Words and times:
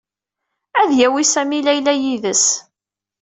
Ad 0.81 0.87
d-yawi 0.89 1.23
Sami 1.25 1.59
Layla 1.65 1.93
yid-s. 2.01 2.45